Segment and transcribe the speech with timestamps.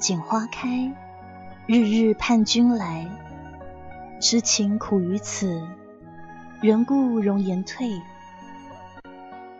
[0.00, 0.90] 锦花开，
[1.66, 3.06] 日日盼君来。
[4.18, 5.62] 痴情苦于此，
[6.62, 8.00] 人故容颜退。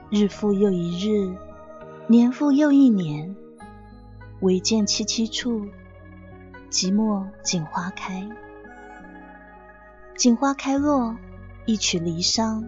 [0.08, 1.36] 日复又一日，
[2.06, 3.36] 年复又一年，
[4.40, 5.66] 唯见萋萋处，
[6.70, 8.26] 寂寞锦花开。
[10.16, 11.14] 锦花开落，
[11.66, 12.64] 一曲离殇，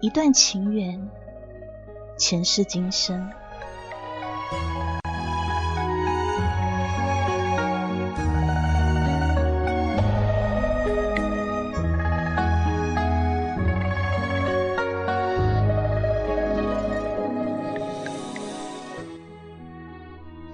[0.00, 1.10] 一段情缘，
[2.16, 3.30] 前世今生。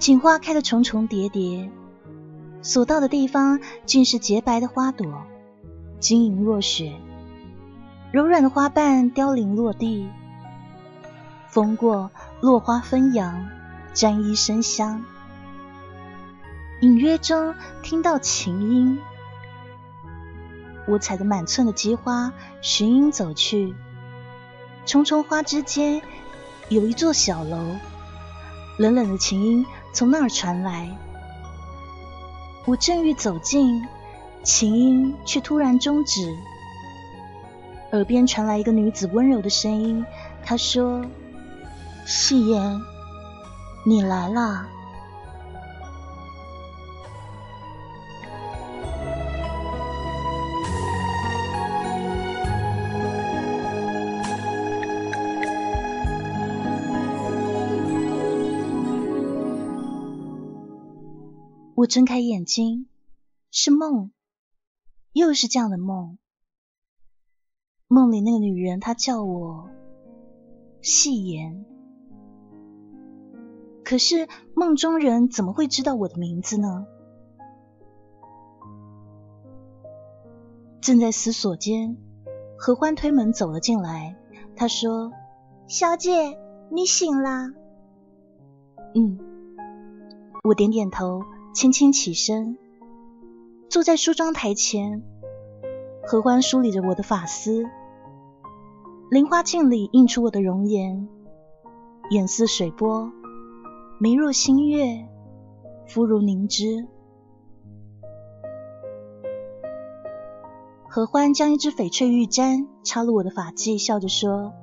[0.03, 1.71] 锦花开的重重叠叠，
[2.61, 5.23] 所到的地方尽是洁白的花朵，
[6.01, 6.91] 晶莹若雪。
[8.11, 10.09] 柔软的花瓣凋零落地，
[11.47, 13.47] 风过，落花纷扬，
[13.93, 15.05] 沾衣生香。
[16.81, 18.99] 隐约中听到琴音，
[20.85, 23.73] 我采的满寸的姬花，寻音走去。
[24.85, 26.01] 重重花之间
[26.67, 27.77] 有一座小楼，
[28.77, 29.65] 冷冷的琴音。
[29.93, 30.89] 从那儿传来，
[32.65, 33.87] 我正欲走近，
[34.41, 36.35] 琴音却突然终止。
[37.91, 40.03] 耳边传来一个女子温柔的声音，
[40.43, 41.05] 她说
[42.07, 42.81] ：“夕颜，
[43.85, 44.67] 你来了。”
[61.83, 62.87] 我睁开眼睛，
[63.51, 64.11] 是梦，
[65.11, 66.17] 又是这样的梦。
[67.89, 69.69] 梦里那个女人，她叫我
[70.81, 71.65] 戏言。
[73.83, 76.87] 可是梦中人怎么会知道我的名字呢？
[80.79, 81.97] 正在思索间，
[82.57, 84.15] 何欢推门走了进来。
[84.55, 85.11] 他说
[85.67, 86.39] ：“小姐，
[86.71, 87.51] 你醒了。”
[88.95, 89.19] 嗯，
[90.45, 91.25] 我点点头。
[91.53, 92.57] 轻轻起身，
[93.69, 95.03] 坐在梳妆台前，
[96.03, 97.69] 合欢梳理着我的发丝，
[99.11, 101.07] 菱花镜里映出我的容颜，
[102.09, 103.11] 眼似水波，
[103.99, 105.07] 眉若新月，
[105.87, 106.87] 肤如凝脂。
[110.89, 114.53] 合欢将一支翡翠玉簪插入我的发髻，笑着说：“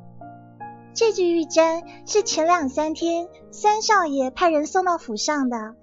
[0.93, 5.77] 这支玉簪是前两三天三少爷派人送到府上的。”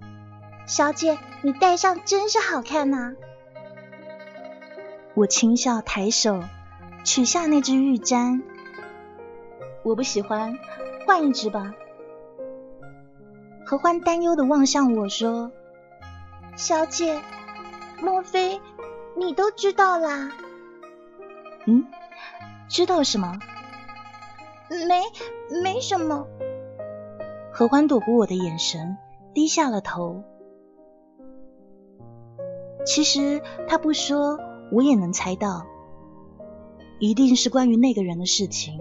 [0.68, 3.16] 小姐，你戴上真是好看呐！
[5.14, 6.44] 我轻笑，抬手
[7.04, 8.42] 取下那只玉簪。
[9.82, 10.58] 我不喜欢，
[11.06, 11.72] 换一只吧。
[13.64, 15.50] 何欢担忧的望向我说
[16.54, 17.18] ：“小姐，
[18.02, 18.60] 莫非
[19.16, 20.30] 你都知道啦？”
[21.64, 21.86] 嗯，
[22.68, 23.38] 知道什么？
[24.86, 25.02] 没，
[25.62, 26.26] 没什么。
[27.50, 28.98] 何欢躲过我的眼神，
[29.32, 30.22] 低下了头。
[32.84, 34.38] 其实他不说，
[34.72, 35.66] 我也能猜到，
[36.98, 38.80] 一定是关于那个人的事情。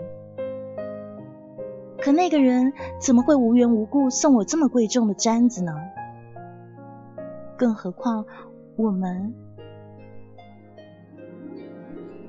[2.00, 5.74] 可那个人怎么会无缘无故送我这么贵重的簪子呢？
[7.58, 8.26] 更何况
[8.78, 9.34] 我们……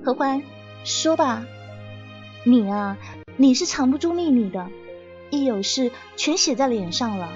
[0.03, 0.43] 何欢，
[0.85, 1.44] 说吧，
[2.44, 2.97] 你啊，
[3.37, 4.67] 你是藏不住秘密的，
[5.31, 7.29] 一有事全写在脸上了，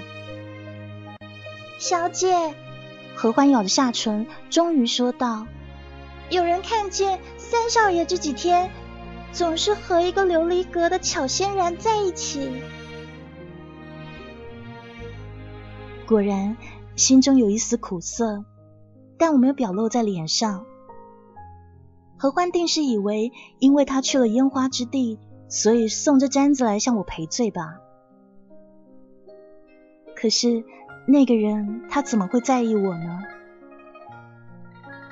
[1.78, 2.54] 小姐。
[3.14, 5.46] 何欢咬着下唇，终于说道
[6.30, 8.70] ：“有人看见三少爷这几天
[9.32, 12.50] 总是和一个琉璃阁的巧仙然在一起。”
[16.06, 16.56] 果然，
[16.96, 18.44] 心中有一丝苦涩，
[19.16, 20.66] 但我没有表露在脸上。
[22.18, 25.18] 何欢定是以为，因为他去了烟花之地，
[25.48, 27.78] 所以送这簪子来向我赔罪吧。
[30.14, 30.64] 可是
[31.06, 33.22] 那个人他怎么会在意我呢？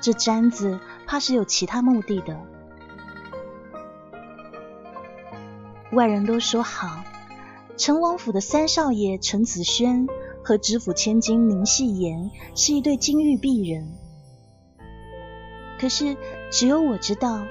[0.00, 2.40] 这簪子怕是有其他目的的。
[5.92, 7.02] 外人都说好，
[7.76, 10.06] 陈王府的三少爷陈子轩
[10.44, 13.92] 和知府千金宁细言是一对金玉璧人。
[15.80, 16.16] 可是
[16.50, 17.42] 只有我知道，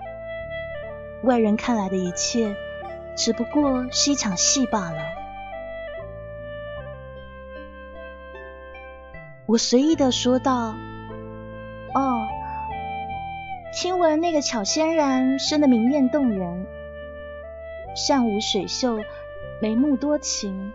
[1.23, 2.55] 外人看来的一切
[3.17, 5.08] 只不过是一场戏罢了。
[9.49, 10.75] 我随意的说道
[11.95, 12.27] ：“哦。”
[13.73, 16.67] 听闻那个巧仙然生得明艳动人，
[17.95, 18.99] 善舞水袖，
[19.59, 20.71] 眉目多情，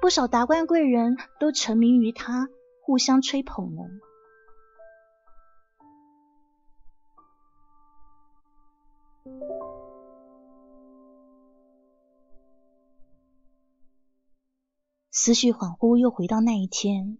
[0.00, 2.48] 不少达官贵人都沉迷于她，
[2.80, 3.82] 互相吹捧呢。
[15.10, 17.18] 思绪恍惚，又回到那一天，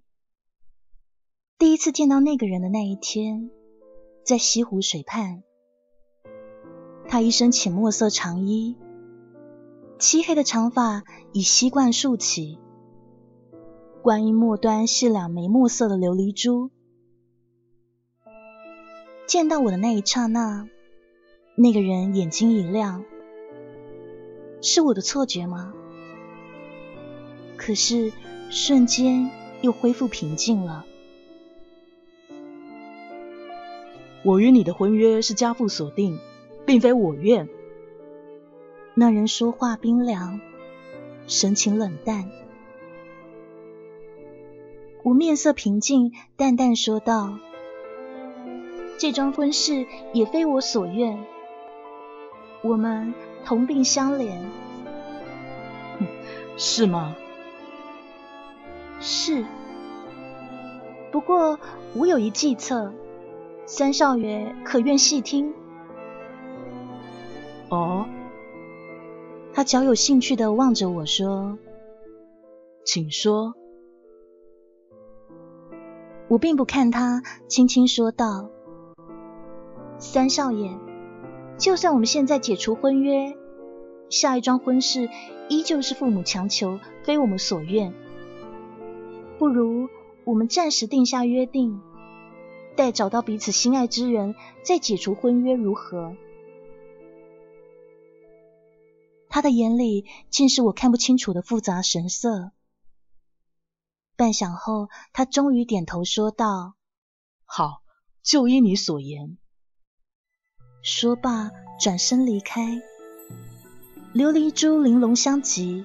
[1.64, 3.48] 第一次见到那个人的那一天。
[4.22, 5.42] 在西湖水畔，
[7.08, 8.76] 他一身浅墨色长衣，
[9.98, 12.58] 漆黑的长发以锡冠束起，
[14.02, 16.70] 观音末端是两枚墨色的琉璃珠。
[19.26, 20.68] 见到我的那一刹那，
[21.56, 23.06] 那个人眼睛一亮，
[24.60, 25.72] 是我的错觉吗？
[27.56, 28.12] 可是
[28.50, 29.30] 瞬间
[29.62, 30.84] 又恢复平静了。
[34.24, 36.18] 我与你的婚约是家父所定，
[36.64, 37.46] 并非我愿。
[38.94, 40.40] 那人说话冰凉，
[41.26, 42.30] 神情冷淡。
[45.02, 47.38] 我面色平静，淡淡说道
[48.96, 51.22] ：“这桩婚事也非我所愿，
[52.62, 53.12] 我们
[53.44, 54.38] 同病相怜。
[56.56, 57.14] ”是吗？
[59.00, 59.44] 是。
[61.12, 61.58] 不过
[61.94, 62.90] 我有一计策。
[63.66, 65.52] 三少爷可愿细听？
[67.70, 68.06] 哦，
[69.54, 71.58] 他较有兴趣的望着我说
[72.84, 73.54] ：“请说。”
[76.28, 78.50] 我并不看他，轻轻说道
[79.98, 80.78] ：“三少爷，
[81.56, 83.34] 就算我们现在解除婚约，
[84.10, 85.08] 下一桩婚事
[85.48, 87.94] 依旧是父母强求，非我们所愿。
[89.38, 89.88] 不如
[90.24, 91.80] 我们暂时定下约定。”
[92.76, 94.34] 待找到彼此心爱之人，
[94.64, 96.16] 再解除婚约，如何？
[99.28, 102.52] 他的眼里尽是我看不清楚的复杂神色。
[104.16, 106.74] 半晌后，他终于点头说道
[107.44, 107.82] ：“好，
[108.22, 109.38] 就依你所言。”
[110.82, 111.50] 说罢，
[111.80, 112.80] 转身离开。
[114.14, 115.84] 琉璃珠玲珑相及，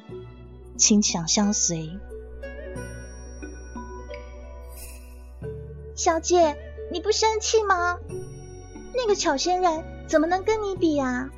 [0.78, 1.90] 轻响相随。
[5.96, 6.69] 小姐。
[6.92, 7.98] 你不生气吗？
[8.96, 11.30] 那个巧仙人怎么能跟你比啊？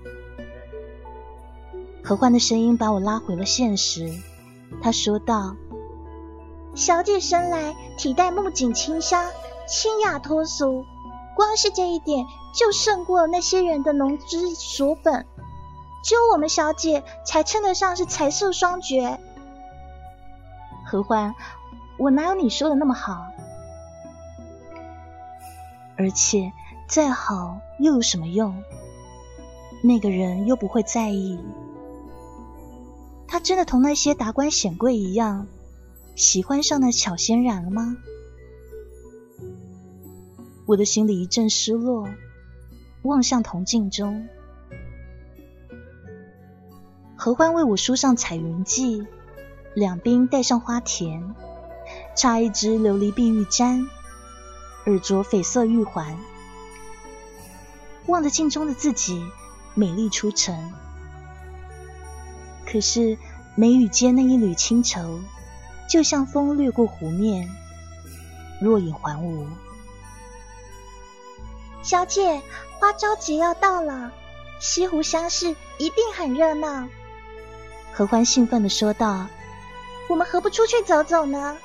[2.03, 4.11] 何欢的声音把我拉回了现实。
[4.81, 5.55] 他说道
[6.73, 9.29] ：“小姐生来体带木槿清香，
[9.67, 10.85] 清雅脱俗，
[11.35, 12.25] 光是这一点
[12.55, 15.25] 就胜过那些人的浓脂锁粉。
[16.03, 19.19] 只有我们小姐才称得上是才色双绝。”
[20.87, 21.35] 何欢，
[21.97, 23.30] 我哪有你说的那么好？
[26.01, 26.51] 而且
[26.87, 28.63] 再好又有什么用？
[29.83, 31.37] 那个人又不会在意。
[33.27, 35.45] 他真的同那些达官显贵一样，
[36.15, 37.97] 喜欢上那巧仙染了吗？
[40.65, 42.09] 我的心里一阵失落，
[43.03, 44.27] 望向铜镜中，
[47.15, 49.05] 合欢为我梳上彩云髻，
[49.75, 51.35] 两鬓戴上花田，
[52.15, 53.87] 插一支琉璃碧玉簪。
[54.85, 56.17] 耳着绯色玉环，
[58.07, 59.23] 望着镜中的自己，
[59.73, 60.73] 美丽出尘。
[62.65, 63.17] 可是
[63.55, 65.19] 眉宇间那一缕清愁，
[65.89, 67.49] 就像风掠过湖面，
[68.59, 69.45] 若隐还无。
[71.83, 72.41] 小姐，
[72.79, 74.11] 花朝节要到了，
[74.59, 76.87] 西湖乡试一定很热闹。
[77.93, 79.27] 何欢兴奋的说道
[80.09, 81.57] ：“我们何不出去走走呢？”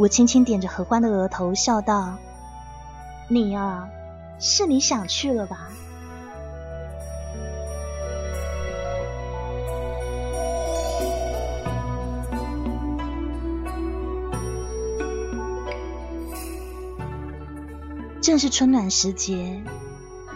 [0.00, 2.16] 我轻轻点着何欢的额头，笑道
[3.28, 3.86] ：“你啊，
[4.38, 5.68] 是你想去了吧？”
[18.22, 19.62] 正是春暖时节，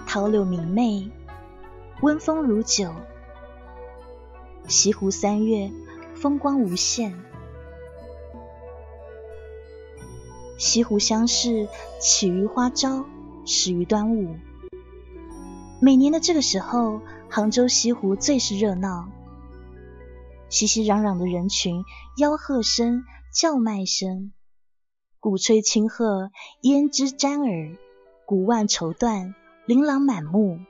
[0.07, 1.11] 桃柳明媚，
[2.03, 2.93] 温风如酒。
[4.69, 5.71] 西湖三月，
[6.15, 7.15] 风光无限。
[10.57, 11.69] 西湖乡试
[12.01, 13.05] 起于花朝，
[13.45, 14.37] 始于端午。
[15.81, 19.09] 每年的这个时候，杭州西湖最是热闹，
[20.49, 21.85] 熙熙攘攘的人群，
[22.17, 24.33] 吆喝声、叫卖声，
[25.19, 26.31] 鼓吹清鹤，
[26.63, 27.77] 胭脂沾耳，
[28.25, 29.35] 鼓腕绸缎，
[29.67, 30.61] 琳琅满目。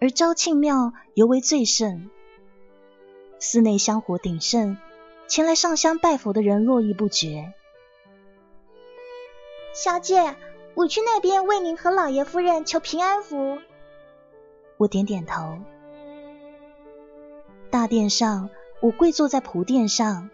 [0.00, 2.10] 而昭庆庙尤为最盛，
[3.38, 4.76] 寺内香火鼎盛，
[5.28, 7.54] 前来上香拜佛的人络绎不绝。
[9.80, 10.34] 小姐。
[10.74, 13.58] 我去那边为您和老爷夫人求平安符。
[14.76, 15.60] 我点点头。
[17.70, 20.30] 大殿上，我跪坐在蒲垫上，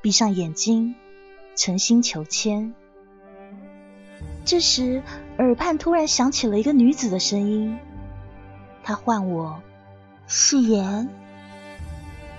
[0.00, 0.94] 闭上眼睛，
[1.54, 2.74] 诚心求签。
[4.46, 5.02] 这时，
[5.36, 7.78] 耳畔突然响起了一个女子的声音，
[8.82, 9.60] 她唤我
[10.26, 11.10] ：“誓言，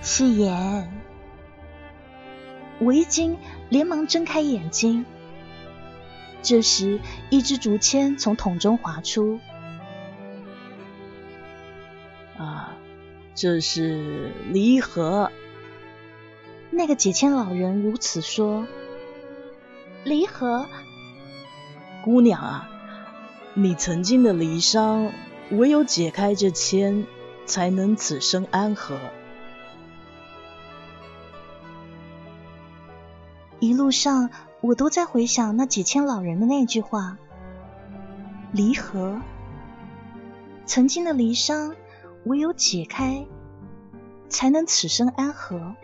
[0.02, 0.92] 誓言。”
[2.80, 3.38] 我一惊，
[3.68, 5.06] 连忙睁开眼睛。
[6.42, 9.38] 这时，一支竹签从桶中滑出。
[12.38, 12.74] 啊，
[13.34, 15.30] 这是离合。
[16.70, 18.66] 那个解签老人如此说。
[20.02, 20.66] 离合，
[22.02, 22.70] 姑娘啊，
[23.52, 25.12] 你曾经的离伤，
[25.50, 27.06] 唯有解开这签，
[27.44, 28.98] 才能此生安和。
[33.58, 34.30] 一路上。
[34.60, 37.16] 我都在回想那几千老人的那句话：
[38.52, 39.20] 离合，
[40.66, 41.74] 曾经的离伤，
[42.24, 43.26] 唯有解开，
[44.28, 45.74] 才能此生安和。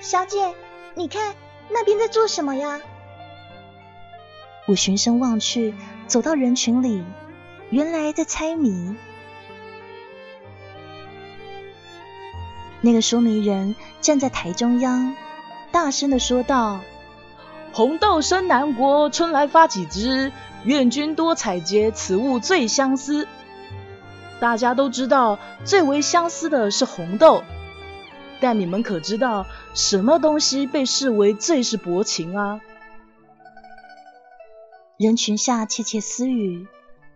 [0.00, 0.54] 小姐，
[0.94, 1.34] 你看
[1.70, 2.80] 那边在做什么呀？
[4.66, 5.74] 我循声望去，
[6.06, 7.02] 走到人群里，
[7.70, 8.94] 原来在猜谜。
[12.80, 15.14] 那个说明人站在台中央，
[15.70, 16.80] 大声的说道
[17.72, 20.32] ：“红豆生南国，春来发几枝。
[20.64, 23.26] 愿君多采撷，此物最相思。”
[24.40, 27.44] 大家都知道，最为相思的是红豆，
[28.40, 32.60] 但你们可知道，什么东西被视为最是薄情啊？
[34.96, 36.66] 人群下窃窃私语，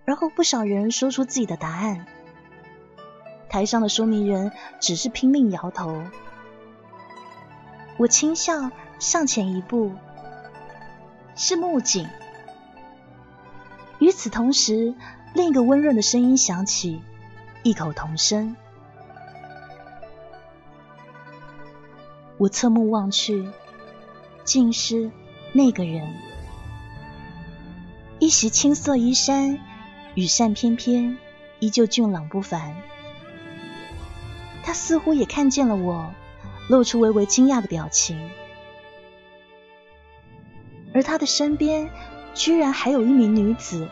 [0.04, 2.06] 然后不少人说出自己的答案。
[3.54, 6.02] 台上的说明人只是拼命摇头，
[7.96, 9.92] 我轻笑，上前一步，
[11.37, 12.08] 是木槿。
[14.00, 14.92] 与此同时，
[15.34, 17.00] 另一个温润的声音响起，
[17.62, 18.56] 异口同声。
[22.38, 23.49] 我侧目望去，
[24.42, 25.12] 竟是
[25.52, 26.12] 那个人，
[28.18, 29.61] 一袭青色衣衫，
[30.16, 31.16] 羽扇翩翩，
[31.61, 32.75] 依旧俊朗不凡。
[34.64, 36.12] 他似乎也看见了我，
[36.68, 38.18] 露出微微惊讶的表情。
[40.94, 41.90] 而他的身边
[42.33, 43.88] 居然还有一名女子。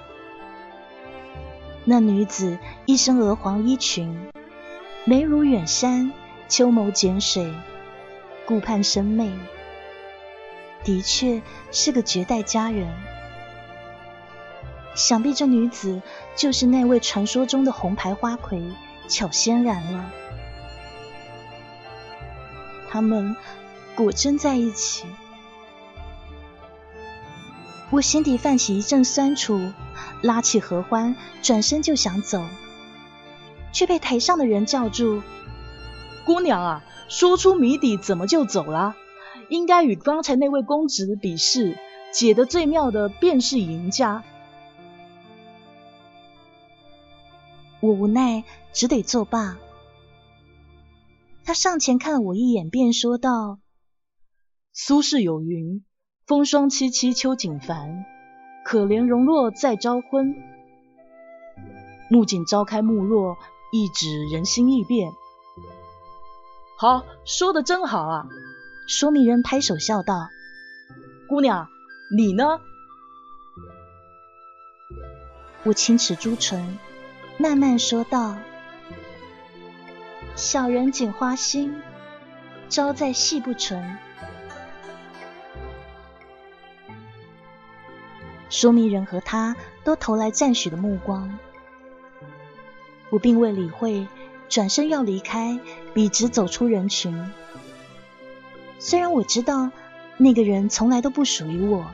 [1.84, 4.30] 那女子一身鹅黄衣裙，
[5.04, 6.12] 眉如远山，
[6.48, 7.52] 秋眸剪水，
[8.46, 9.30] 顾盼生媚，
[10.84, 12.88] 的确是个绝代佳人。
[14.94, 16.00] 想必这女子
[16.36, 18.62] 就是那位传说中的红牌花魁
[19.08, 20.10] 巧仙然了。
[22.92, 23.34] 他们
[23.96, 25.06] 果真在一起，
[27.88, 29.72] 我心底泛起一阵酸楚，
[30.20, 32.44] 拉起合欢，转身就想走，
[33.72, 35.22] 却被台上的人叫住
[36.26, 38.94] ：“姑娘啊，说出谜底怎么就走了？
[39.48, 41.78] 应该与刚才那位公子比试，
[42.12, 44.22] 解得最妙的便是赢家。”
[47.80, 48.44] 我无奈，
[48.74, 49.56] 只得作罢。
[51.52, 53.58] 他上前看了我一眼，便说道
[54.72, 55.84] ：“苏轼有云
[56.24, 58.06] ：‘风霜凄凄秋景繁，
[58.64, 60.34] 可怜容若再朝昏。’
[62.08, 63.36] 木槿朝开暮落，
[63.70, 65.12] 一指人心易变。”
[66.80, 68.26] 好，说的真好啊！
[68.88, 70.30] 说谜人拍手笑道
[71.28, 71.68] ：“姑娘，
[72.16, 72.60] 你呢？”
[75.64, 76.78] 我轻齿朱唇，
[77.36, 78.38] 慢慢说道。
[80.34, 81.82] 小人锦花心，
[82.68, 83.98] 招在戏不纯。
[88.48, 91.38] 说明人和他都投来赞许的目光，
[93.10, 94.06] 我并未理会，
[94.48, 95.58] 转身要离开，
[95.94, 97.30] 笔直走出人群。
[98.78, 99.70] 虽然我知道
[100.16, 101.86] 那个人从来都不属于我，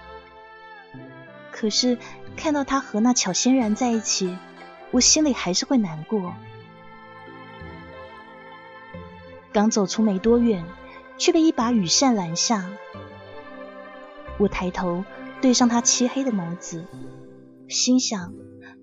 [1.50, 1.98] 可是
[2.36, 4.36] 看到他和那巧仙然在一起，
[4.90, 6.34] 我心里还是会难过。
[9.58, 10.64] 刚走出没多远，
[11.16, 12.70] 却被一把雨扇拦下。
[14.38, 15.02] 我抬头
[15.42, 16.84] 对上他漆黑的眸子，
[17.68, 18.34] 心想：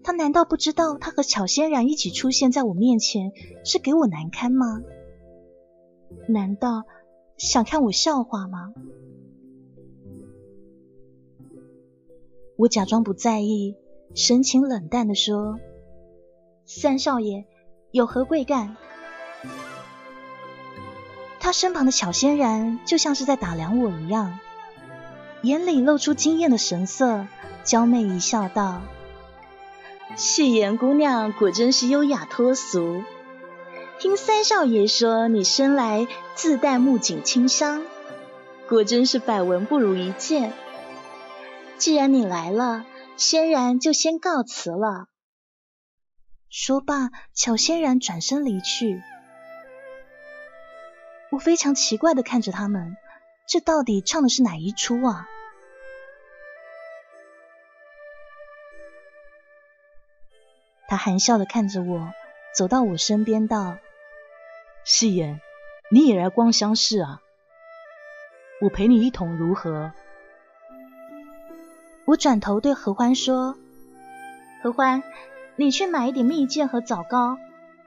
[0.03, 3.31] 他难道不知道他和巧仙然一起出现在我面前
[3.63, 4.81] 是给我难堪吗？
[6.27, 6.83] 难道
[7.37, 8.73] 想看我笑话吗？
[12.57, 13.77] 我假装不在意，
[14.13, 15.57] 神情冷淡的说
[16.67, 17.45] ：“三少爷
[17.91, 18.75] 有何贵干？”
[21.45, 24.39] 他身旁的巧仙然就像是在打量我一样。
[25.43, 27.27] 眼里露出惊艳的神色，
[27.63, 28.81] 娇媚一笑，道
[30.17, 33.03] ：“戏言姑娘果真是优雅脱俗。
[33.99, 37.83] 听三少爷说你生来自带木槿清香，
[38.67, 40.51] 果真是百闻不如一见。
[41.77, 42.87] 既然你来了，
[43.17, 45.09] 仙然就先告辞了。”
[46.49, 49.03] 说罢，巧仙然转身离去。
[51.35, 52.95] 我非常奇怪的看着他们，
[53.45, 55.27] 这到底唱的是哪一出啊？
[60.87, 62.13] 他含笑的看着我，
[62.55, 63.75] 走到我身边道
[64.85, 65.41] ：“夕颜，
[65.91, 67.21] 你也来逛香市啊？
[68.61, 69.91] 我陪你一同如何？”
[72.07, 73.57] 我转头对何欢说
[74.63, 75.03] ：“何欢，
[75.57, 77.37] 你去买一点蜜饯和枣糕，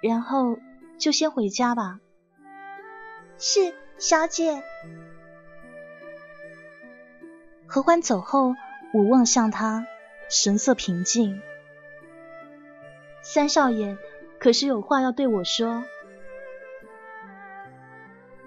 [0.03, 0.59] 然后
[0.99, 2.01] 就先回家吧。
[3.39, 4.63] ”“是，小姐。”
[7.67, 8.55] 何欢走后，
[8.93, 9.87] 我望向他，
[10.31, 11.41] 神色平静。
[13.23, 13.99] 三少爷，
[14.39, 15.85] 可是有话要对我说？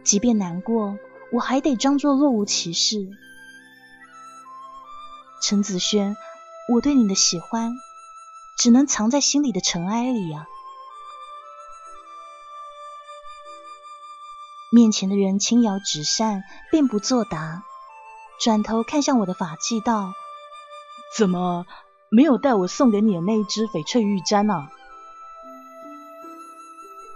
[0.03, 0.98] 即便难过，
[1.31, 3.07] 我还得装作若无其事。
[5.43, 6.17] 陈子轩，
[6.67, 7.74] 我对你的喜欢，
[8.57, 10.48] 只能藏在心里的尘埃里啊。
[14.72, 17.63] 面前的人轻摇纸扇，并不作答，
[18.40, 20.14] 转头看向我的法器，道
[21.16, 21.66] ：“怎么？”
[22.14, 24.70] 没有带我送给你的那一只翡翠玉簪啊！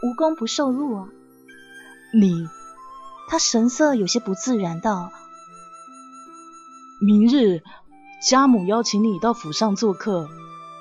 [0.02, 1.10] 无功不受禄啊！
[2.14, 2.48] 你，
[3.28, 5.12] 他神色有些不自然道
[7.06, 7.62] ：“明日
[8.26, 10.30] 家母邀请你到府上做客，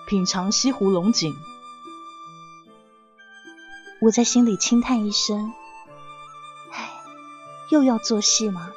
[0.06, 1.34] 品尝西湖龙井。”
[4.00, 5.63] 我在心里轻叹一声：“唉，
[7.74, 8.70] 又要做戏吗？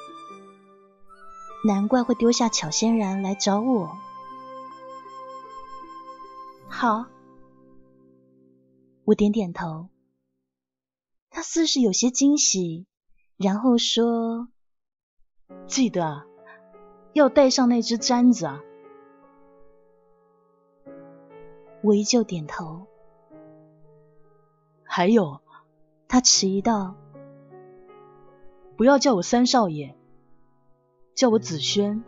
[1.64, 3.96] 难怪会丢下巧仙然来找我。”
[6.68, 7.06] 好，
[9.06, 9.90] 我点点头。
[11.30, 12.88] 他似是有些惊喜，
[13.38, 14.48] 然后说
[15.68, 16.26] ：“记得啊，
[17.14, 18.62] 要带上那只簪子啊。”
[21.84, 22.88] 我依旧点头。
[24.84, 25.42] 还有，
[26.08, 26.96] 他迟疑道
[28.78, 29.96] ：“不要叫我三少爷，
[31.16, 32.04] 叫我子轩。”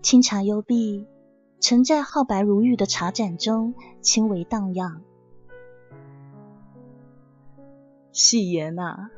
[0.00, 1.08] 清茶幽碧，
[1.58, 5.02] 沉在皓白如玉的茶盏中，轻微荡漾。
[8.12, 9.10] 戏言啊，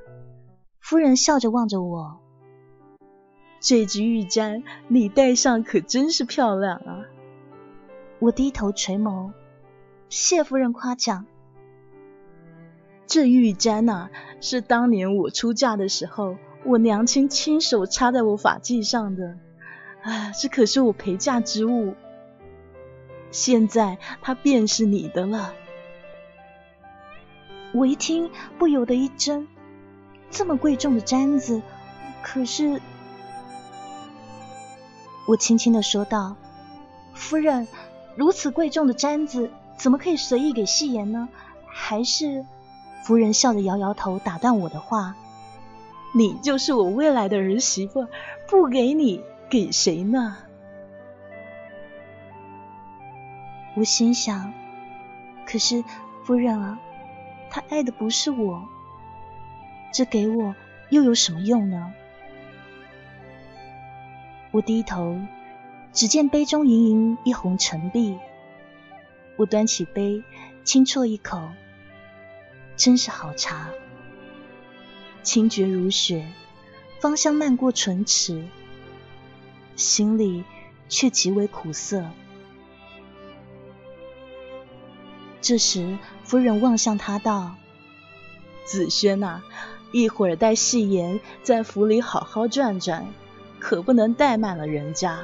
[0.78, 2.20] 夫人笑着望着我，
[3.58, 7.02] 这只玉簪你戴上可真是漂亮啊！
[8.20, 9.32] 我低头垂眸，
[10.08, 11.26] 谢夫人夸奖。
[13.08, 19.36] 这玉簪呐，是当年我出嫁的时候，我娘亲亲手插在我发髻上的。
[20.02, 21.94] 啊，这可是我陪嫁之物，
[23.32, 25.52] 现在它便是你的了。
[27.74, 29.46] 我一听，不由得一怔，
[30.30, 31.60] 这么贵重的簪子，
[32.22, 32.80] 可是……
[35.26, 36.36] 我轻轻的说道
[37.14, 37.66] ：“夫人，
[38.14, 41.28] 如此贵重的簪子，怎么可以随意给戏言呢？
[41.66, 42.46] 还是……”
[43.04, 45.16] 夫人笑着摇摇头，打断我的话
[46.14, 48.06] ：“你就是我未来的儿媳妇，
[48.48, 50.36] 不给你。”给谁呢？
[53.76, 54.52] 我心想，
[55.46, 55.84] 可是
[56.24, 56.78] 夫人啊，
[57.54, 58.66] 他爱的不是我，
[59.92, 60.56] 这给我
[60.90, 61.92] 又有什么用呢？
[64.50, 65.20] 我低头，
[65.92, 68.18] 只见杯中盈盈一泓澄碧。
[69.36, 70.24] 我端起杯，
[70.64, 71.48] 轻啜一口，
[72.74, 73.68] 真是好茶，
[75.22, 76.26] 清绝如雪，
[76.98, 78.48] 芳香漫过唇齿。
[79.76, 80.42] 心里
[80.88, 82.04] 却极为苦涩。
[85.40, 87.54] 这时，夫人望向他道
[88.64, 89.42] ：“子轩呐，
[89.92, 93.06] 一会儿带戏言在府里好好转转，
[93.60, 95.20] 可不能怠慢了人家。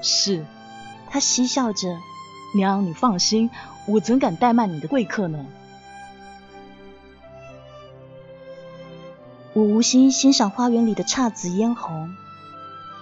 [0.00, 0.46] 是，
[1.10, 1.98] 他嬉笑着。
[2.54, 3.50] 娘，你放心，
[3.86, 5.44] 我怎敢怠慢你的贵客呢？
[9.54, 12.14] 我无心欣赏花园里的姹紫嫣红，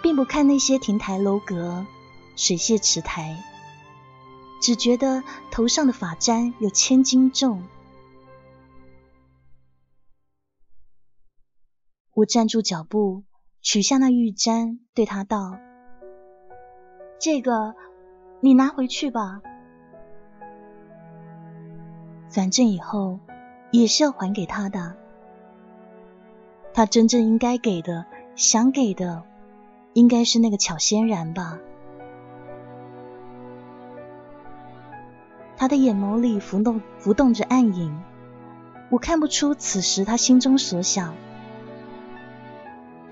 [0.03, 1.87] 并不看那些亭台楼阁、
[2.35, 3.37] 水榭池台，
[4.62, 7.64] 只觉得头上的发簪有千斤重。
[12.14, 13.25] 我站住脚步，
[13.61, 15.59] 取下那玉簪，对他道
[17.18, 17.75] ：“这个，
[18.40, 19.42] 你拿回去吧。
[22.31, 23.18] 反正以后
[23.72, 24.96] 也是要还给他的。”
[26.72, 29.25] 他真正应该给的，想给的，
[29.92, 31.59] 应该是那个巧仙然吧。
[35.62, 38.03] 他的眼眸里浮动浮动着暗影，
[38.90, 41.14] 我看不出此时他心中所想。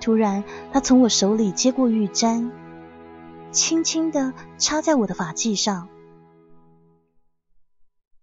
[0.00, 2.50] 突然，他从我手里接过玉簪，
[3.52, 5.88] 轻轻的插在我的发髻上。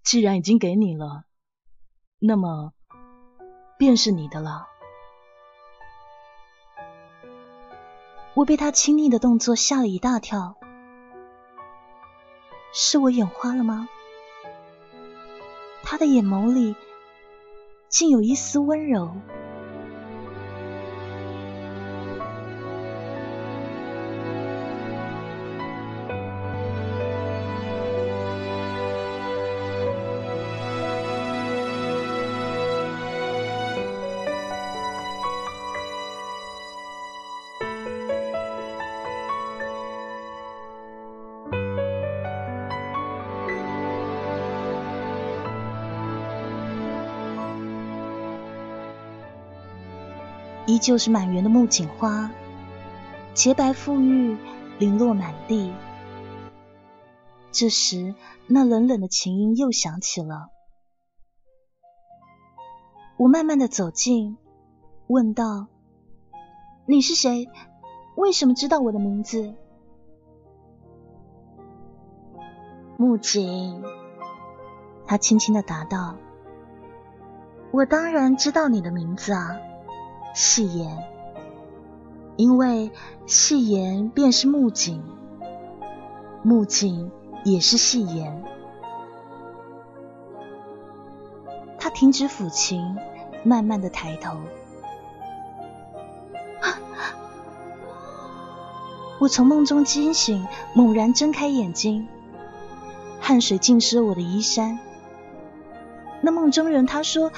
[0.04, 1.24] 既然已经给你了，
[2.20, 2.74] 那么
[3.78, 4.68] 便是你的了。
[8.34, 10.58] 我被他亲昵的动作吓了一大跳，
[12.74, 13.88] 是我眼花了吗？
[15.90, 16.76] 他的眼眸里
[17.88, 19.16] 竟有一丝温柔。
[50.68, 52.30] 依旧是满园的木槿花，
[53.34, 54.38] 洁白馥郁，
[54.78, 55.74] 零落满地。
[57.54, 58.16] 这时，
[58.48, 60.50] 那冷冷的琴音又响起了。
[63.16, 64.38] 我慢慢的走近，
[65.08, 65.68] 问道
[66.86, 67.48] ：“你是谁？
[68.18, 69.54] 为什么知道我的名字？”
[73.00, 73.82] 木槿，
[75.06, 76.18] 他轻轻的答道
[77.72, 79.62] ：“我当然知道你的名字啊。”
[80.38, 81.04] 戏言，
[82.36, 82.92] 因为
[83.26, 85.02] 戏言便是木槿，
[86.44, 87.12] 木槿
[87.44, 88.44] 也是戏言。
[91.80, 92.96] 他停止抚琴，
[93.44, 94.38] 慢慢的抬头。
[99.18, 102.08] 我从梦中惊醒，猛然睁开眼睛，
[103.20, 104.78] 汗水浸湿了我的衣衫。
[106.22, 107.32] 那梦中人，他说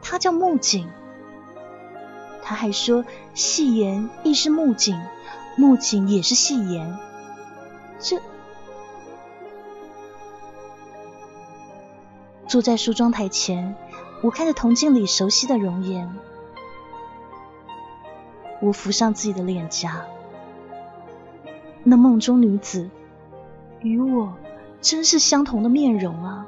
[0.00, 0.88] 他叫木槿。
[2.48, 4.98] 他还说，戏言亦是木槿，
[5.58, 6.96] 木槿也是戏言。
[7.98, 8.18] 这
[12.46, 13.76] 坐在梳妆台前，
[14.22, 16.10] 我看着铜镜里熟悉的容颜，
[18.62, 20.06] 我扶上自己的脸颊，
[21.84, 22.88] 那梦中女子
[23.80, 24.32] 与我
[24.80, 26.46] 真是相同的面容啊！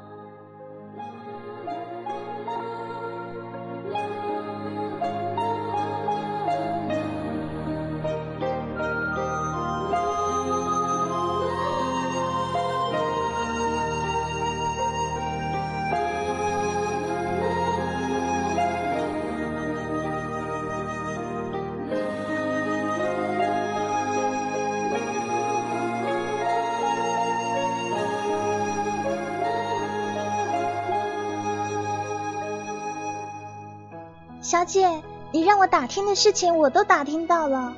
[35.71, 37.73] 打听的事情我都打听到了。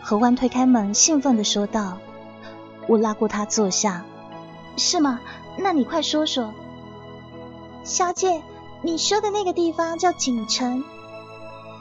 [0.00, 1.98] 何欢推开门，兴奋的说道。
[2.88, 4.04] 我拉过他坐下。
[4.78, 5.20] 是吗？
[5.58, 6.54] 那你快说说。
[7.84, 8.42] 小姐，
[8.80, 10.82] 你说的那个地方叫锦城，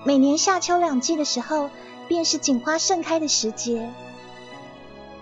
[0.05, 1.69] 每年夏秋两季的时候，
[2.09, 3.89] 便是锦花盛开的时节。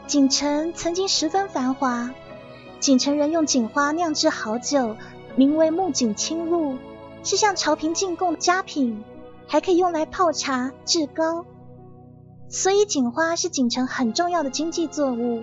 [0.08, 2.10] 锦城曾经十分繁华，
[2.80, 4.95] 锦城人用锦花酿制好酒，
[5.36, 6.78] 名为木槿清露。
[7.22, 9.04] 是向朝廷进贡的佳品，
[9.51, 11.43] 还可以用来泡茶、制糕，
[12.49, 15.41] 所以锦花是锦城很重要的经济作物。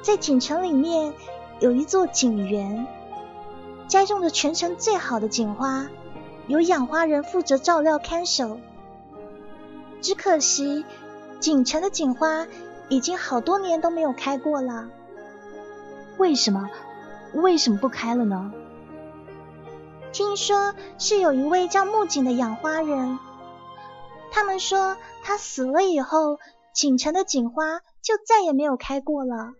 [0.00, 1.12] 在锦城里面
[1.58, 2.86] 有一座锦园，
[3.88, 5.88] 栽种着全城最好的锦花，
[6.46, 8.58] 由养花人负责照料看守。
[10.00, 10.84] 只可惜
[11.40, 12.46] 锦城的锦花
[12.88, 14.88] 已经好多年都没有开过了。
[16.16, 16.70] 为什么？
[17.34, 18.52] 为什么不开了呢？
[20.12, 23.18] 听说是有一位叫木槿的养花人，
[24.30, 26.38] 他们说他死了以后，
[26.74, 29.54] 锦城的锦花就再也没有开过了。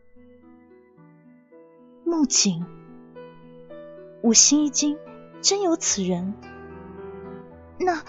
[2.05, 2.67] 木槿，
[4.21, 4.99] 我心一惊，
[5.41, 6.35] 真有此人？
[7.79, 8.03] 那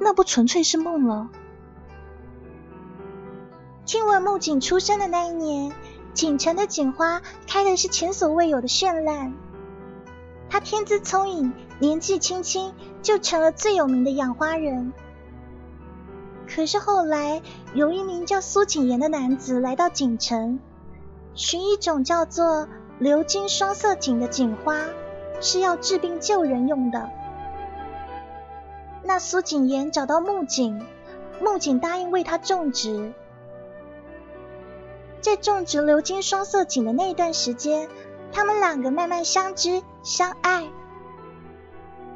[0.00, 1.30] 那不纯粹是梦了？
[3.86, 5.72] 听闻木槿出生的那一年，
[6.12, 9.32] 锦城的锦花开的是前所未有的绚烂。
[10.52, 14.92] 他天资聪颖，年纪轻轻就成了最有名的养花人。
[16.46, 17.40] 可是后来，
[17.72, 20.60] 有一名叫苏锦言的男子来到锦城，
[21.32, 22.68] 寻一种叫做
[23.00, 24.76] 鎏金双色堇的锦花，
[25.40, 27.08] 是要治病救人用的。
[29.02, 30.84] 那苏锦言找到木槿，
[31.40, 33.14] 木槿答应为他种植。
[35.22, 37.88] 在种植鎏金双色堇的那段时间，
[38.32, 40.68] 他们两个慢慢相知相爱。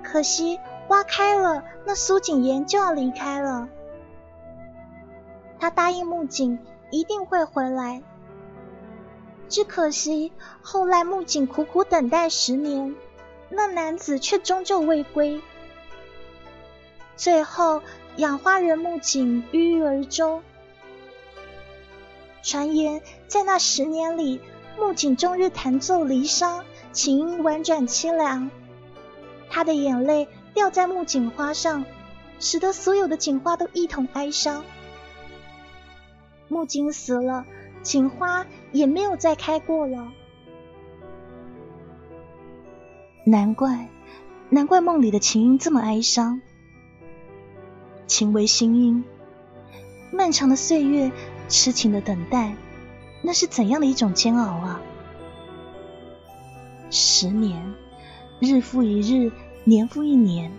[0.03, 3.69] 可惜花开了，那苏锦言就要离开了。
[5.59, 6.59] 他答应木槿
[6.91, 8.03] 一定会回来，
[9.49, 12.95] 只可惜后来木槿苦苦等待十年，
[13.49, 15.41] 那男子却终究未归。
[17.17, 17.83] 最后
[18.17, 20.43] 养花人木槿郁郁而终。
[22.43, 24.41] 传言在那十年里，
[24.79, 26.63] 木槿终日弹奏离殇，
[26.97, 28.51] 琴音婉转凄凉。
[29.51, 31.85] 他的眼泪掉在木槿花上，
[32.41, 34.65] 使得所有的锦花都一同哀伤。
[36.49, 37.45] 木槿死了，
[37.83, 40.11] 锦花也没有再开过了。
[43.25, 43.91] 难怪，
[44.49, 46.41] 难怪梦里的琴音这么哀伤。
[48.07, 49.05] 情为心音，
[50.11, 51.13] 漫长的岁月。
[51.49, 52.57] 痴情的等待，
[53.23, 54.81] 那是怎样的一种煎熬啊！
[56.91, 57.75] 十年，
[58.41, 59.33] 日复一日，
[59.65, 60.53] 年复一年，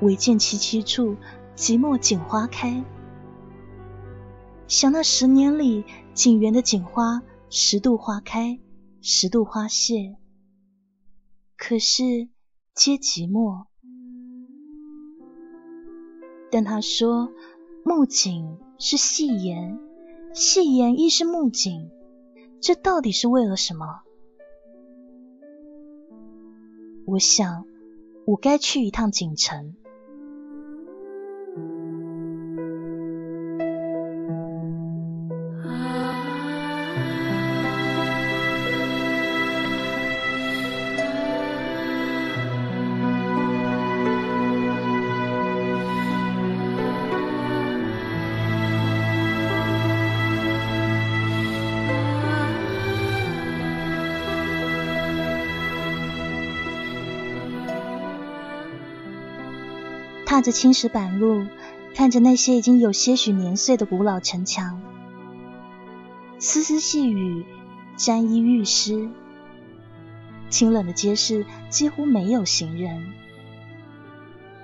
[0.00, 1.16] 唯见萋萋处，
[1.56, 2.84] 寂寞锦花开。
[4.66, 8.58] 想那十年里，锦园的锦花十度花开，
[9.00, 10.16] 十度花谢，
[11.56, 12.28] 可是
[12.74, 13.66] 皆寂寞。
[16.50, 17.30] 但他说，
[17.84, 18.58] 木槿。
[18.80, 19.76] 是戏言，
[20.32, 21.90] 戏言亦是木槿，
[22.60, 24.02] 这到底是为了什么？
[27.08, 27.64] 我想，
[28.26, 29.74] 我该去一趟锦城。
[60.38, 61.44] 踏着青石板路，
[61.96, 64.80] 看着那些已经有些许年岁的古老城墙，
[66.38, 67.44] 丝丝细雨
[67.96, 69.10] 沾衣欲湿，
[70.48, 73.14] 清冷的街市几乎没有行人，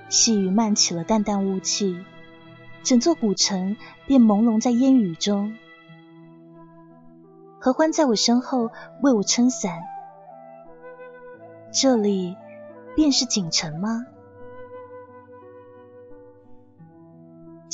[0.09, 1.99] 细雨漫起了淡淡雾气，
[2.85, 5.57] 整座古城便朦胧在烟雨中。
[7.59, 8.71] 何欢在我身后
[9.03, 9.81] 为我撑伞，
[11.73, 12.37] 这里
[12.95, 14.07] 便是锦城吗？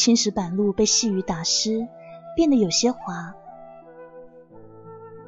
[0.00, 1.86] 青石板路被细雨打湿，
[2.34, 3.34] 变得有些滑。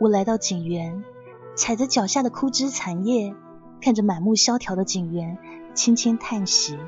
[0.00, 1.04] 我来到景园，
[1.54, 3.34] 踩着脚下的枯枝残叶，
[3.82, 5.36] 看着满目萧条的景园，
[5.74, 6.78] 轻轻叹息。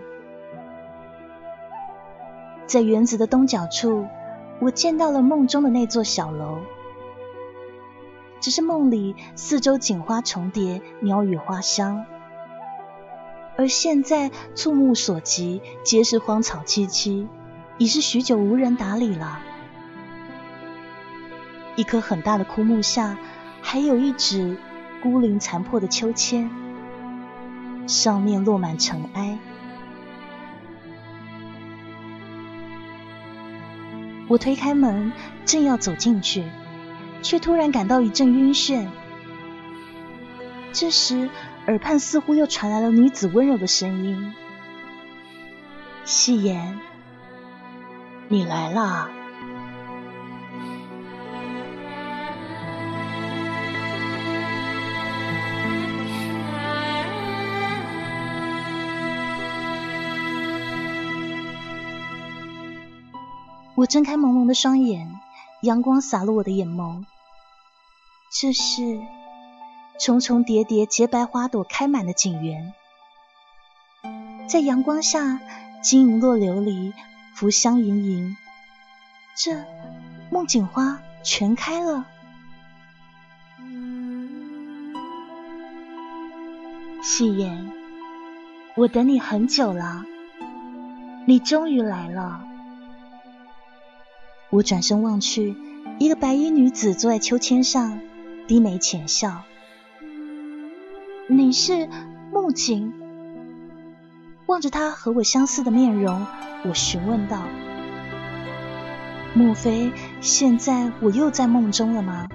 [2.64, 4.06] 在园子的东角处，
[4.62, 6.60] 我见到了梦中的那座小楼。
[8.40, 12.06] 只是梦里四周锦花重叠，鸟语花香，
[13.58, 17.28] 而现在触目所及，皆是荒草萋萋。
[17.78, 19.40] 已是许久无人打理了。
[21.76, 23.18] 一棵很大的枯木下，
[23.60, 24.56] 还有一纸
[25.02, 26.48] 孤零残破的秋千，
[27.88, 29.38] 上面落满尘埃。
[34.28, 35.12] 我推开门，
[35.44, 36.44] 正要走进去，
[37.22, 38.86] 却突然感到一阵晕眩。
[40.72, 41.28] 这时，
[41.66, 44.32] 耳畔似乎又传来了女子温柔的声音
[46.06, 46.78] ：“夕颜。”
[48.34, 49.08] 你来啦！
[63.76, 65.14] 我睁开朦胧的双眼，
[65.62, 67.04] 阳光洒落我的眼眸。
[68.32, 69.00] 这是
[70.00, 72.74] 重重叠叠、洁白花朵开满的景园，
[74.48, 75.38] 在阳光下
[75.84, 76.92] 晶莹落琉璃，
[77.34, 78.36] 浮香盈盈。
[79.34, 79.64] 这
[80.30, 82.06] 梦景花全开了。
[87.02, 87.70] 夕颜，
[88.76, 90.06] 我等你很久了，
[91.26, 92.42] 你终于来了。
[94.50, 95.54] 我转身望去，
[95.98, 98.00] 一个白衣女子坐在秋千上，
[98.46, 99.42] 低眉浅笑。
[101.26, 101.88] 你是
[102.32, 102.94] 木槿？
[104.54, 106.28] 望着他和我相似的面容，
[106.62, 107.42] 我询问道
[109.34, 109.90] ：“莫非
[110.20, 112.28] 现在我又在梦中了吗？”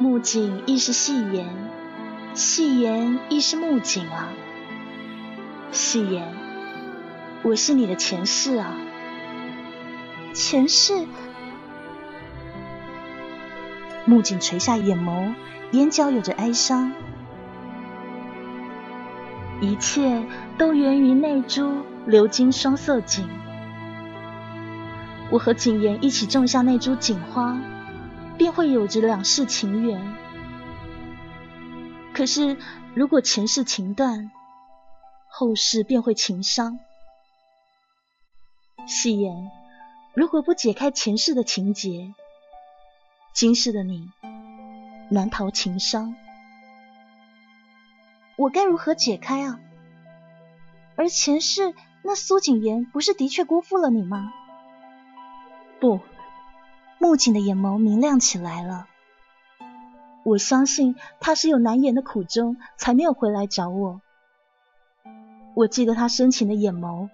[0.00, 1.46] 木槿亦是细言，
[2.32, 4.30] 细言亦是木槿啊，
[5.70, 6.32] 细言。
[7.42, 8.74] 我是你的前世啊，
[10.32, 11.06] 前世。
[14.06, 15.34] 木槿垂下眼眸，
[15.72, 16.94] 眼角有着哀伤。
[19.60, 20.22] 一切
[20.58, 23.26] 都源于那株流金双色堇。
[25.30, 27.58] 我和景言一起种下那株锦花，
[28.36, 30.00] 便会有着两世情缘。
[32.12, 32.56] 可是，
[32.94, 34.30] 如果前世情断，
[35.28, 36.78] 后世便会情伤。
[38.86, 39.50] 戏言，
[40.14, 42.14] 如果不解开前世的情结，
[43.34, 44.10] 今世的你
[45.10, 46.14] 难逃情伤。
[48.36, 49.60] 我该如何解开啊？
[50.94, 54.32] 而前世那苏景言不是的确辜负了你吗？
[55.80, 56.00] 不，
[56.98, 58.88] 木槿的眼眸明亮起来了。
[60.24, 64.00] 我相信他是有难言的苦衷，才没有回来找我。
[65.54, 67.08] 我记得他深情的眼眸。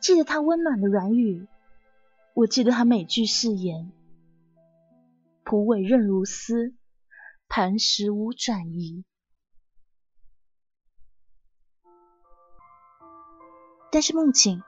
[0.00, 1.46] 记得他温暖的软语，
[2.34, 3.92] 我记得他每句誓言，
[5.44, 6.74] 蒲苇韧如丝，
[7.48, 9.04] 磐石无转移。
[13.92, 14.62] 但是木槿，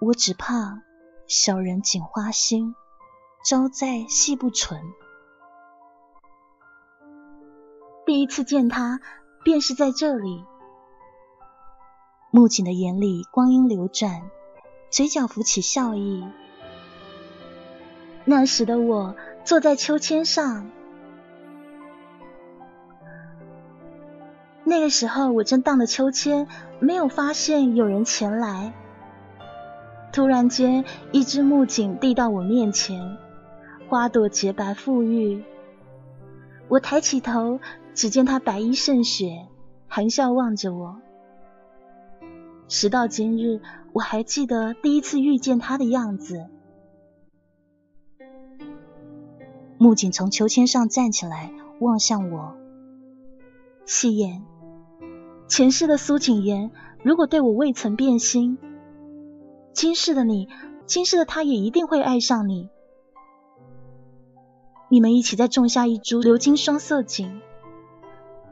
[0.00, 0.80] 我只怕
[1.26, 2.74] 小人锦花心，
[3.44, 4.80] 招灾系不纯。
[8.06, 9.00] 第一次见他，
[9.44, 10.46] 便是在这里。
[12.30, 14.30] 木槿的眼里光阴流转，
[14.90, 16.26] 嘴角浮起笑意。
[18.24, 19.14] 那时的我
[19.44, 20.70] 坐在秋千上，
[24.72, 26.48] 那个时候我正荡着秋千，
[26.80, 28.72] 没有发现有人前来。
[30.14, 33.18] 突然间，一只木槿递到我面前，
[33.86, 35.44] 花朵洁白馥郁。
[36.68, 37.60] 我抬起头，
[37.92, 39.46] 只见他白衣胜雪，
[39.88, 40.96] 含笑望着我。
[42.66, 43.60] 时到今日，
[43.92, 46.46] 我还记得第一次遇见他的样子。
[49.76, 52.56] 木槿从秋千上站起来，望向我。
[53.84, 54.42] 夕颜，
[55.52, 56.70] 前世的苏景言，
[57.02, 58.56] 如果对我未曾变心，
[59.74, 60.48] 今世的你，
[60.86, 62.70] 今世的他也一定会爱上你。
[64.88, 67.42] 你们一起再种下一株流金双色堇，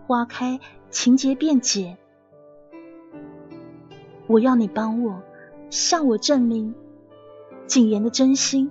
[0.06, 0.60] 花开，
[0.90, 1.96] 情结便解。
[4.26, 5.22] 我要你帮我，
[5.70, 6.74] 向我证明
[7.66, 8.70] 景言的真心。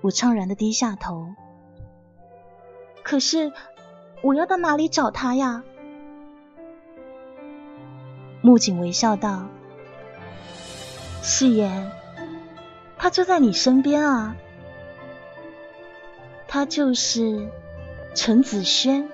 [0.00, 1.34] 我怅然的低下头。
[3.02, 3.52] 可是
[4.22, 5.62] 我要到哪里找他呀？
[8.42, 9.46] 木槿微笑道
[11.22, 11.90] ：“誓言，
[12.96, 14.36] 他就在你身边啊，
[16.46, 17.48] 他就是
[18.14, 19.08] 陈子轩。”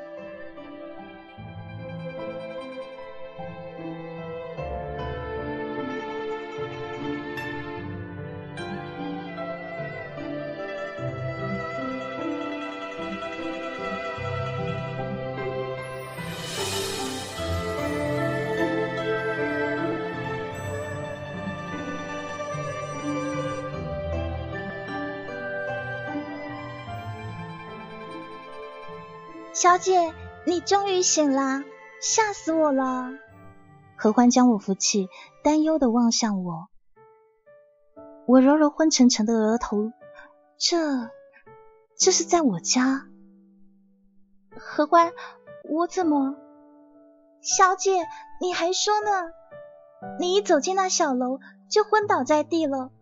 [29.83, 30.15] 姐，
[30.47, 31.65] 你终于醒了，
[32.01, 33.11] 吓死我了！
[33.97, 35.09] 何欢将我扶起，
[35.43, 36.69] 担忧的望向我。
[38.27, 39.91] 我揉揉昏沉沉的额头，
[40.57, 41.11] 这
[41.99, 43.09] 这是在我家。
[44.57, 45.13] 何欢，
[45.69, 46.37] 我怎么？
[47.41, 48.07] 小姐，
[48.41, 49.33] 你还说呢？
[50.21, 52.93] 你一走进那小楼就昏倒在地了，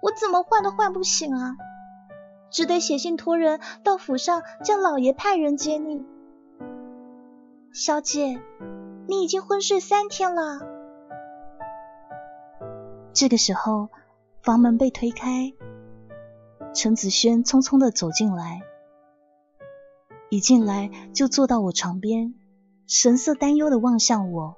[0.00, 1.56] 我怎么唤都唤不醒啊！
[2.50, 6.06] 只得写信托人到府上，叫老爷派人接你。
[7.72, 8.42] 小姐，
[9.06, 10.58] 你已经昏睡三天了。
[13.12, 13.90] 这个时候，
[14.42, 15.52] 房门被推开，
[16.74, 18.62] 陈子轩匆匆的走进来。
[20.30, 22.34] 一进来就坐到我床边，
[22.88, 24.56] 神色担忧的望向我。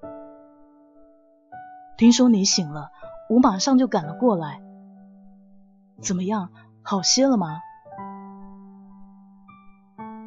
[1.98, 2.90] 听说你醒了，
[3.28, 4.62] 我马上就赶了过来。
[6.00, 6.50] 怎么样，
[6.80, 7.60] 好些了吗？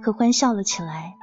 [0.03, 1.15] 何欢笑了起来。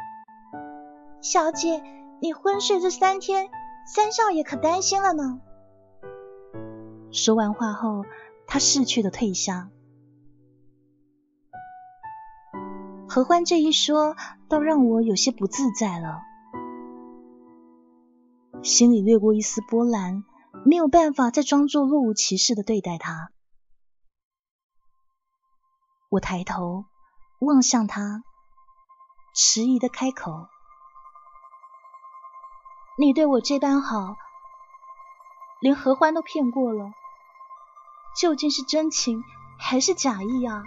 [1.22, 1.82] 小姐，
[2.20, 3.48] 你昏睡这三天，
[3.86, 5.40] 三少爷可担心了呢。
[7.12, 8.04] 说完话后，
[8.48, 9.70] 他逝去的退下。
[13.08, 14.16] 何欢这一说，
[14.48, 16.22] 倒让我有些不自在了，
[18.64, 20.24] 心里掠过一丝波澜。
[20.64, 23.32] 没有办法再装作若无其事的对待他。
[26.10, 26.84] 我抬头
[27.40, 28.22] 望向他，
[29.34, 30.46] 迟疑的开口
[32.96, 34.16] ：“你对我这般好，
[35.60, 36.92] 连何欢都骗过了，
[38.14, 39.24] 究竟是真情
[39.58, 40.62] 还是假意啊？”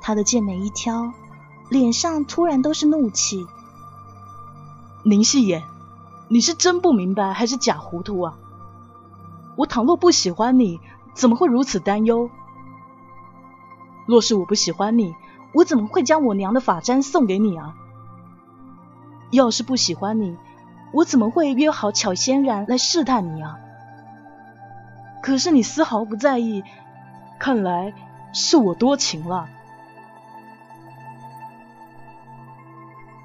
[0.00, 1.12] 他的剑眉一挑，
[1.68, 3.46] 脸上突然都是怒气。
[5.04, 5.64] 宁细言。
[6.30, 8.36] 你是真不明白还是假糊涂啊？
[9.56, 10.78] 我倘若不喜欢你，
[11.14, 12.28] 怎么会如此担忧？
[14.04, 15.16] 若是我不喜欢你，
[15.54, 17.74] 我怎么会将我娘的发簪送给你啊？
[19.30, 20.36] 要是不喜欢你，
[20.92, 23.58] 我怎么会约好巧仙然来试探你啊？
[25.22, 26.64] 可是你丝毫不在意，
[27.38, 27.92] 看来
[28.32, 29.48] 是我多情了。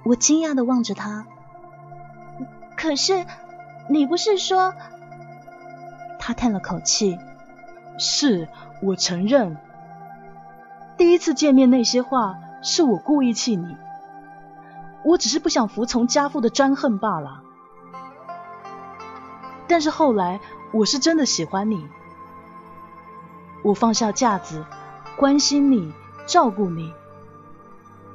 [0.04, 1.26] 我惊讶的望着他。
[2.76, 3.26] 可是，
[3.89, 4.74] 你不是说？
[6.20, 7.20] 他叹了口气。
[7.99, 8.49] 是
[8.82, 9.56] 我承认，
[10.97, 13.78] 第一次见面那些话是我故意气你，
[15.06, 17.43] 我只是不想服从家父的专横罢了。
[19.68, 20.39] 但是后来，
[20.72, 21.88] 我是真的喜欢你，
[23.64, 24.66] 我放下架子，
[25.18, 25.93] 关心你，
[26.26, 26.93] 照顾你。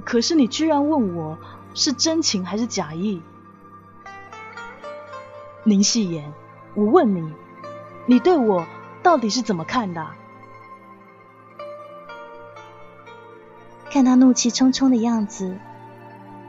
[0.05, 1.39] 可是你居然问我
[1.75, 3.23] 是真情还是假意？
[5.65, 6.33] 林细言，
[6.75, 7.35] 我问你，
[8.07, 8.67] 你对我
[9.03, 10.07] 到底是怎么看的？
[13.91, 15.59] 看他怒气冲冲的样子，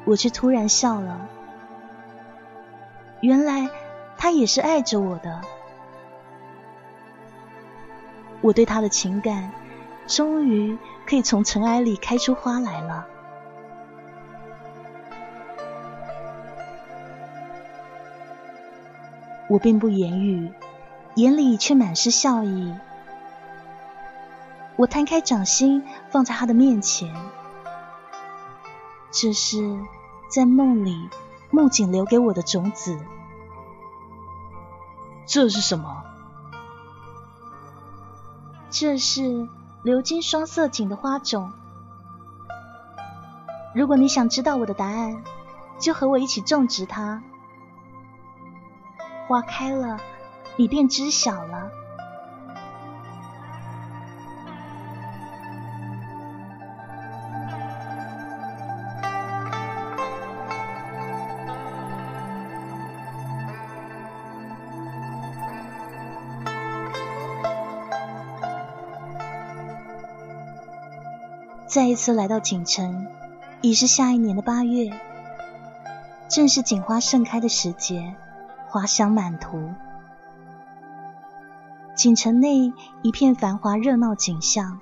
[0.10, 1.30] 我却突然笑了。
[3.22, 3.70] 原来
[4.18, 5.41] 他也是爱着我的。
[8.41, 9.51] 我对他的情感，
[10.07, 13.05] 终于可以从尘埃里开出花来了。
[19.47, 20.51] 我并不言语，
[21.14, 22.74] 眼里却满是笑意。
[24.76, 27.14] 我摊开掌心，放在他的面前。
[29.12, 29.57] 这是
[30.30, 31.09] 在梦里
[31.49, 32.97] 木槿留给我的种子。
[35.25, 36.03] 这是什么？
[38.69, 39.47] 这是
[39.82, 41.51] 流金双色堇的花种。
[43.73, 45.23] 如果你想知道我的答案，
[45.80, 47.23] 就和我一起种植它。
[49.27, 49.99] 花开了，
[50.55, 51.71] 你便知晓了。
[71.70, 73.05] 再一次来到锦城，
[73.61, 74.89] 已是下一年的八月，
[76.28, 78.15] 正是锦花盛开的时节。
[78.72, 79.72] 花香满途，
[81.95, 84.80] 锦城内一片繁华热闹景象。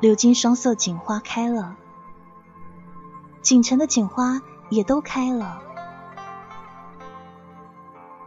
[0.00, 1.76] 流金双色锦花开了，
[3.40, 5.60] 锦城的锦花也都开了。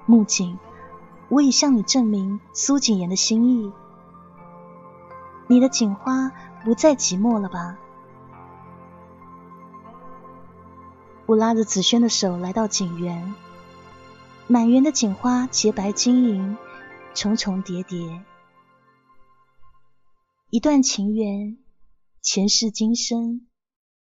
[0.06, 0.58] 木槿，
[1.30, 3.72] 我已向你证明苏锦言的心意，
[5.52, 6.32] 你的锦花
[6.64, 7.80] 不再寂寞了吧？
[11.26, 13.34] 我拉着紫萱的手来到景园，
[14.46, 16.56] 满园的锦花洁白晶莹，
[17.16, 18.24] 重重叠叠。
[20.52, 21.58] 一段情缘，
[22.22, 23.48] 前世今生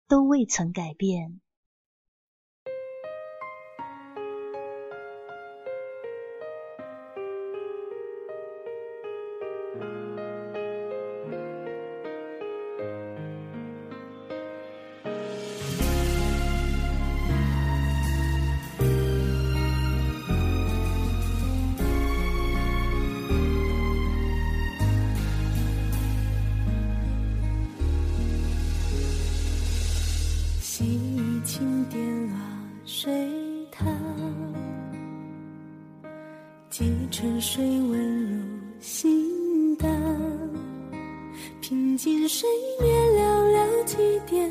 [0.07, 1.41] 都未曾改变。
[38.79, 39.89] 心荡。
[41.61, 42.49] 平静水
[42.81, 43.21] 面寥
[43.53, 44.49] 寥几点，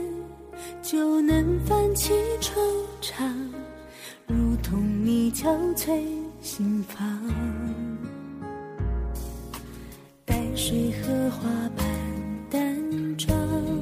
[0.83, 2.53] 就能泛起惆
[3.01, 3.33] 怅，
[4.27, 6.03] 如同你憔悴
[6.41, 7.21] 心房。
[10.25, 11.87] 淡水荷花般
[12.51, 13.78] 淡妆。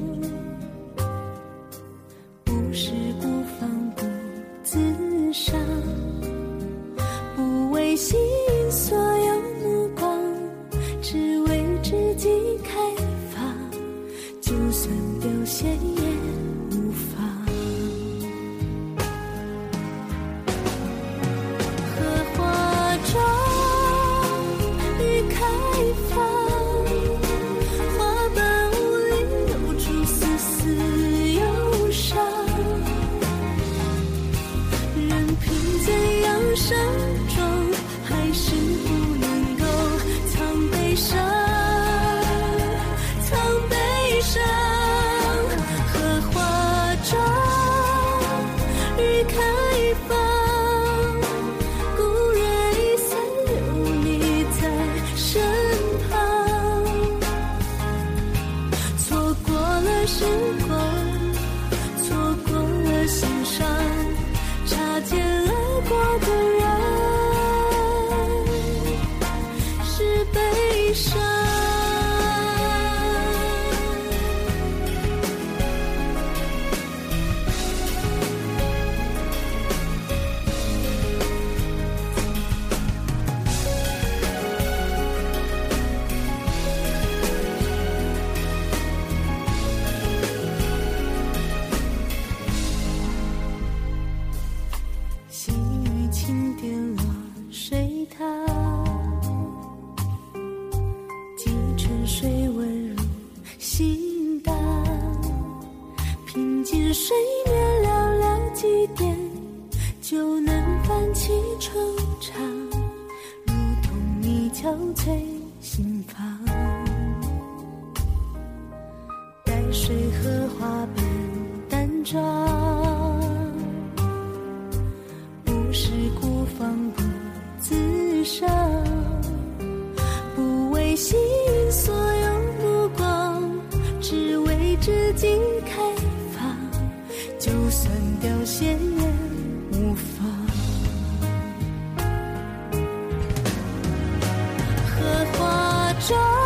[145.99, 146.36] 说